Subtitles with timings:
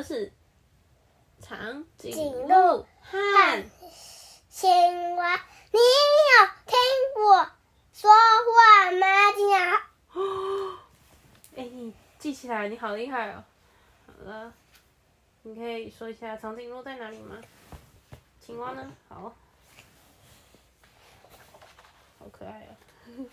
[0.00, 0.32] 的是
[1.40, 3.18] 长颈颈鹿鹿和
[4.48, 5.36] 青蛙，
[5.70, 6.74] 你有听
[7.22, 7.50] 我
[7.92, 9.06] 说话吗？
[9.36, 9.76] 青蛙，
[11.56, 13.44] 哎、你记起来，你好厉害哦！
[14.06, 14.54] 好了，
[15.42, 17.36] 你可以说一下长颈鹿在哪里吗？
[18.40, 18.90] 青蛙呢？
[19.06, 19.36] 好，
[22.18, 22.72] 好可爱哦。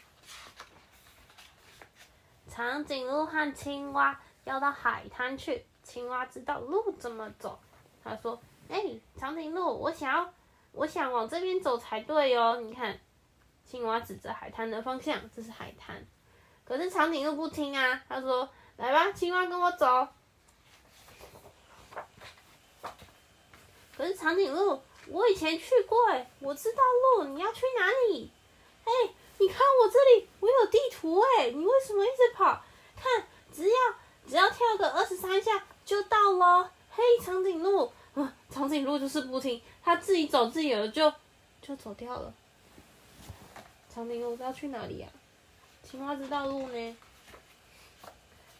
[2.52, 7.58] 长颈鹿和青蛙要到海滩去，青蛙知道路怎么走。
[8.04, 8.38] 他说
[8.70, 8.84] ：“哎、
[9.18, 10.34] 长颈鹿，我想要，
[10.74, 12.58] 我想往这边走才对哦。
[12.62, 13.00] 你看，
[13.66, 16.06] 青蛙指着海滩的方向，这是海滩。
[16.66, 20.10] 可是长颈鹿不听啊，他说：“来吧，青蛙跟我走。”
[23.96, 26.84] 可是长颈鹿，我以前去过哎，我知道
[27.16, 28.30] 路，你要去哪里？
[28.84, 28.92] 哎，
[29.38, 32.62] 你看我这里，我有地图哎，你为什么一直跑？
[32.96, 33.76] 看，只要
[34.28, 36.70] 只要跳个二十三下就到了。
[36.92, 41.12] 嘿，长颈鹿，啊，长颈鹿就是不听，它自己走自己的就
[41.62, 42.34] 就走掉了。
[43.90, 45.08] 长颈鹿要去哪里呀、
[45.84, 46.98] 青蛙知道路呢。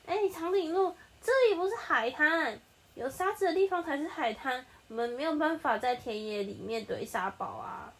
[0.06, 2.58] 哎，长颈鹿，这里不是海滩，
[2.96, 4.66] 有沙子的地方才是海滩。
[4.88, 7.94] 我们没有办法在田野里面堆沙堡啊。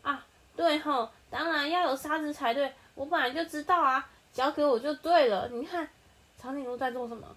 [0.00, 0.26] 啊，
[0.56, 2.72] 对吼，当然要有沙子才对。
[2.94, 5.48] 我本来就知道啊，交给我就对了。
[5.48, 5.86] 你看，
[6.40, 7.36] 长颈鹿在做什么？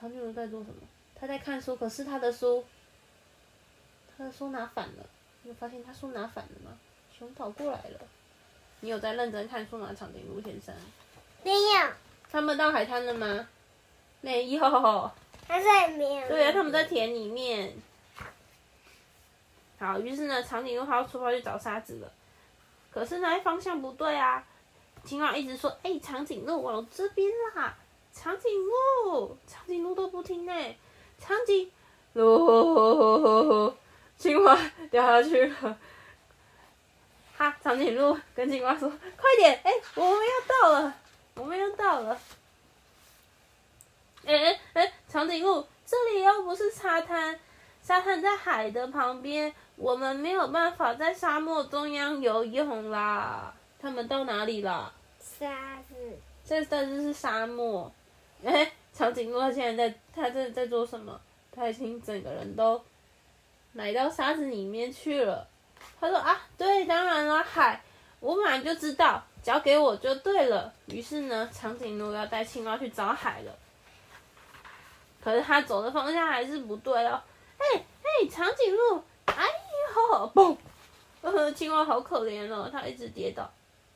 [0.00, 0.76] 长颈鹿在做什么？
[1.18, 2.64] 他在看书，可是他的书，
[4.16, 5.06] 他的书拿反了。
[5.42, 6.76] 你有发现他书拿反了吗？
[7.16, 8.00] 熊跑过来了。
[8.80, 10.74] 你有在认真看书吗，长颈鹿先生？
[11.42, 11.92] 没有，
[12.30, 13.48] 他们到海滩了吗？
[14.20, 14.60] 没有。
[15.48, 16.28] 他在没有。
[16.28, 17.74] 对啊，他们在田里面。
[19.78, 22.12] 好，于是呢，长颈鹿它要出发去找沙子了。
[22.90, 24.44] 可是呢，方向不对啊。
[25.04, 27.76] 青蛙一直说：“哎、长颈鹿往这边啦！”
[28.18, 30.52] 长颈鹿，长颈鹿都不听呢。
[31.18, 31.70] 长颈
[32.14, 33.72] 鹿，
[34.16, 34.58] 青蛙
[34.90, 35.78] 掉下去了。
[37.36, 40.94] 哈，长颈鹿跟青蛙说：“快点，哎、我们要到了，
[41.34, 42.18] 我们要到了。”
[44.24, 47.38] 哎哎哎，长颈鹿，这里又不是沙滩，
[47.82, 53.54] 沙滩在海的旁边，我们没有办法在沙漠中央游泳啦。
[53.78, 54.92] 他们到哪里了？
[55.20, 57.92] 沙子，这这就是沙漠。
[58.44, 61.20] 哎，长颈鹿它现在在，它在在做什么？
[61.50, 62.82] 它已经整个人都
[63.72, 65.46] 来到沙子里面去了。
[66.00, 67.82] 他说啊，对，当然了，海，
[68.20, 70.72] 我本来就知道，交给我就对了。
[70.86, 73.56] 于是呢，长颈鹿要带青蛙去找海了。
[75.22, 77.20] 可是他走的方向还是不对哦。
[77.58, 79.44] 哎哎，长颈鹿，哎
[79.96, 80.56] 呦，嘣！
[81.22, 83.50] 呃，青蛙好可怜哦，它一直跌倒。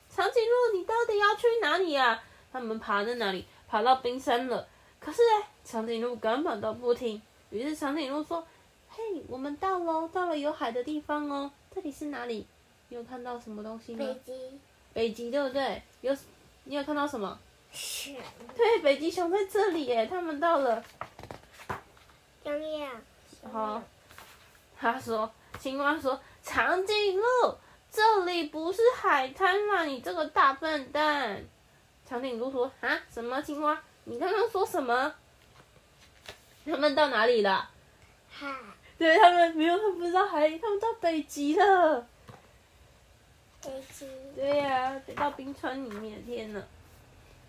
[0.08, 2.20] 长颈鹿，你到底要去哪里呀、
[2.52, 3.46] 他们爬在哪里？
[3.70, 4.66] 爬到冰山了。
[4.98, 7.22] 可是哎，长颈鹿根本都不听。
[7.50, 8.44] 于是长颈鹿说
[8.90, 11.50] ：“嘿，我们到喽，到了有海的地方哦。
[11.72, 12.44] 这里是哪里？
[12.88, 14.04] 你有看到什么东西吗？
[14.04, 14.60] 北极
[14.92, 15.80] 北极，对不对？
[16.00, 16.14] 有，
[16.64, 17.38] 你有看到什么？
[17.72, 18.16] 熊，
[18.56, 20.06] 对，北极熊在这里耶。
[20.06, 20.82] 他们到了。
[22.42, 22.90] 洋洋，
[23.52, 23.80] 好，
[24.76, 27.54] 他说，青蛙说，长颈鹿，
[27.90, 31.44] 这里不是海滩啦，你这个大笨蛋。
[32.10, 33.80] 长颈鹿说，啊，什么青蛙？
[34.02, 35.14] 你刚刚说什么？
[36.66, 37.70] 他们到哪里了？
[38.28, 38.52] 海，
[38.98, 42.04] 对他们没有，他们不知道海里，他们到北极了。
[43.62, 46.60] 北极，对呀、得到冰川里面，天呐！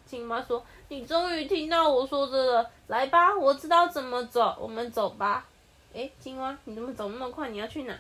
[0.06, 5.48] 青蛙说：“你终于听到我说的了，来吧，我知道怎么走，我们走吧。”
[5.94, 7.50] 诶，青蛙，你怎么走那么快？
[7.50, 8.00] 你要去哪？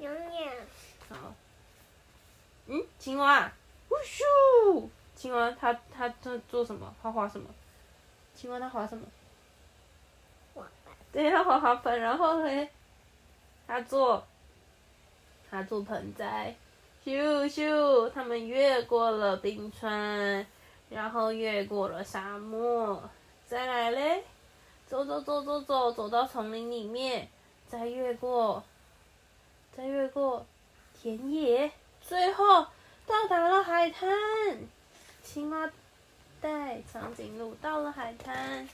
[0.00, 0.52] 永远，
[1.08, 1.34] 好。
[2.98, 3.52] 嗯，青蛙，
[3.88, 4.88] 呼咻！
[5.14, 6.92] 青蛙它它它做什么？
[7.02, 7.48] 它滑什么？
[8.34, 9.06] 青蛙它滑什么？
[10.54, 12.68] 滑板，对，它滑滑盆，然后嘞，
[13.66, 14.24] 它做，
[15.48, 16.54] 它做盆栽，
[17.04, 20.44] 咻咻，他们越过了冰川，
[20.90, 23.02] 然后越过了沙漠，
[23.46, 24.24] 再来嘞，
[24.86, 27.28] 走走走走走，走到丛林里面，
[27.68, 28.62] 再越过，
[29.72, 30.44] 再越过
[31.00, 31.70] 田野，
[32.00, 32.66] 最后。
[35.38, 35.70] 青蛙
[36.40, 38.68] 带长颈鹿到了海滩。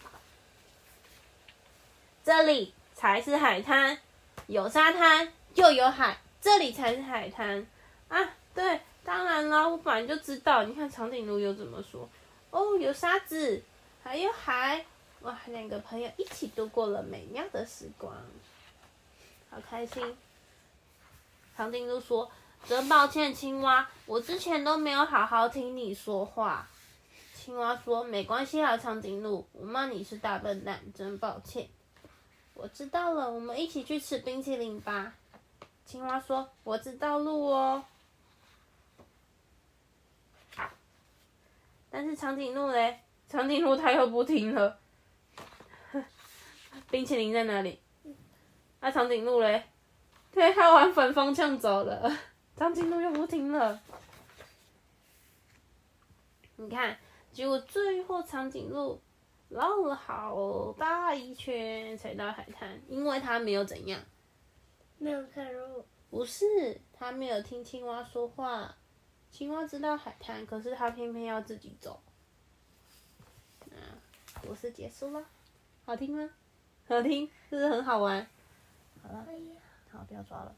[2.25, 3.99] 这里才是海滩，
[4.47, 7.67] 有沙滩又有海，这里才是海滩
[8.09, 8.19] 啊！
[8.55, 10.65] 对，当然了，我本来就知道。
[10.65, 12.09] 你看长颈鹿又怎么说？
[12.51, 13.63] 哦，有沙子，
[14.03, 14.87] 还有海，
[15.21, 15.39] 哇！
[15.49, 18.11] 两个朋友一起度过了美妙的时光，
[19.51, 20.17] 好开心。
[21.59, 22.33] 长颈鹿说
[22.67, 26.67] ：“真抱歉，青蛙，我之前都没有好好听你说话。”
[27.35, 31.69] 青蛙说：“没关系啊，长颈鹿，我骂你是大笨蛋，真抱歉。”
[32.55, 35.13] 我知道了，我们一起去吃冰淇淋吧。
[35.85, 37.85] 青蛙说：“我知道路哦。”
[41.91, 44.79] 但是长颈鹿嘞，长颈鹿它又不听了。
[46.91, 47.79] 冰淇淋在哪里？
[48.81, 49.65] 那、长颈鹿嘞？
[50.33, 52.11] 对， 它往反方向走了。
[52.57, 53.81] 长颈鹿又不听了。
[56.57, 56.97] 你看，
[57.33, 59.01] 结果最后长颈鹿
[59.49, 64.01] 绕了好大一圈才到海滩，因为它没有怎样，
[64.99, 65.85] 没有看路。
[66.11, 68.77] 不是它没有听青蛙说话。
[69.33, 72.01] 青蛙知道海滩，可是它偏偏要自己走。
[73.73, 73.99] 啊，
[74.47, 75.27] 故事结束了，
[75.85, 76.31] 好听吗？
[76.87, 78.25] 好听，是不是很好玩？
[79.03, 79.27] 好了，
[79.91, 80.55] 好，不要抓了。